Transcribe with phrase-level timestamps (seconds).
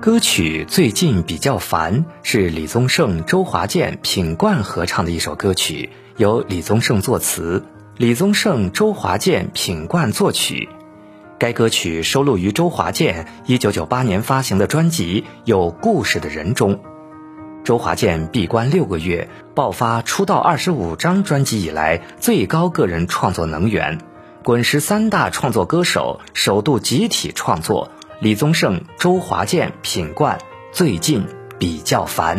[0.00, 7.64] 歌曲最近比较烦是李宗盛、周华健、品冠合唱的一首歌曲，由李宗盛作词，
[7.96, 10.68] 李宗盛、周华健、品冠作曲。
[11.38, 16.78] 该歌曲收录于周华健1998年发行的专辑《有故事的人》中。
[17.64, 23.98] 周华健闭关六个月，爆发出道二十五张专辑以来最高个人创作能源，
[24.44, 27.90] 滚石三大创作歌手首度集体创作。
[28.18, 30.38] 李宗盛、周华健、品冠
[30.72, 31.22] 最近
[31.58, 32.38] 比较烦。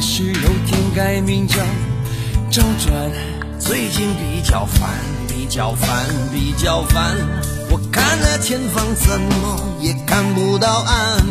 [0.00, 1.56] 也许有天改名叫
[2.50, 2.90] 周转。
[3.58, 4.88] 最近比较烦，
[5.28, 7.14] 比较烦，比较烦。
[7.70, 11.22] 我看那前方怎么也看不到岸，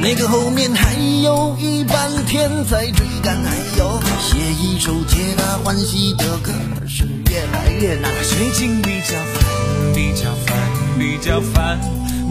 [0.00, 3.36] 那个后面还有一半天在追赶。
[3.42, 6.52] 还有写一首皆大欢喜的歌
[6.86, 8.12] 是越来越难。
[8.28, 10.56] 最近比较烦，比较烦，
[10.96, 11.80] 比较烦。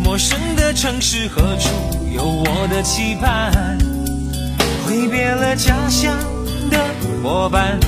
[0.01, 1.69] 陌生的城市何处
[2.15, 3.78] 有我的期盼？
[4.89, 6.17] 挥别了家乡
[6.71, 6.79] 的
[7.21, 7.79] 伙伴，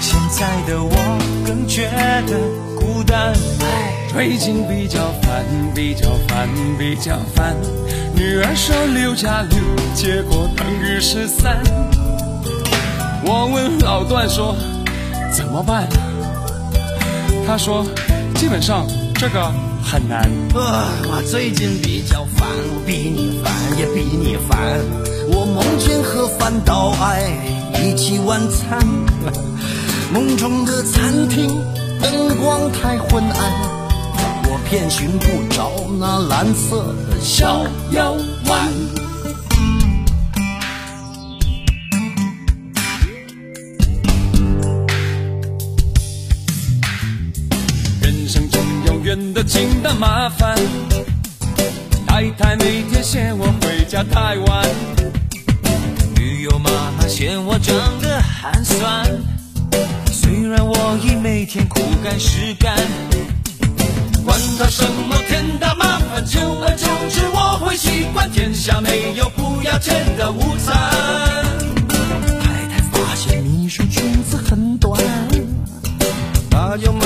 [0.00, 0.90] 现在的我
[1.46, 1.88] 更觉
[2.26, 2.36] 得
[2.76, 3.32] 孤单。
[4.12, 5.44] 最近比较烦，
[5.76, 7.54] 比较烦，比较烦。
[8.16, 9.58] 女儿说六加六，
[9.94, 11.62] 结果等于十三。
[13.24, 14.56] 我问老段说
[15.32, 15.86] 怎么办？
[17.46, 17.86] 他说
[18.34, 19.52] 基本上这个
[19.86, 20.28] 很难。
[20.54, 24.80] 啊，我最近比较烦，我比你烦也比你烦。
[25.30, 27.22] 我梦见和范岛爱
[27.80, 28.84] 一起晚餐，
[30.12, 31.48] 梦中的餐厅
[32.02, 33.52] 灯光太昏暗，
[34.48, 35.70] 我偏寻不着
[36.00, 38.12] 那蓝色的小妖
[38.48, 38.68] 丸。
[49.16, 49.32] 中
[49.62, 50.54] 永远的麻烦，
[52.06, 54.68] 太太每天嫌我回家太晚。
[56.16, 59.06] 女友妈妈嫌我长得寒酸，
[60.12, 62.76] 虽然我已每天苦干实干，
[64.22, 68.30] 管他什么天大麻烦，久而久之我会习惯。
[68.30, 70.76] 天下没有不要钱的午餐。
[71.88, 75.00] 太太发现秘书裙子很短，
[76.50, 77.05] 她就买了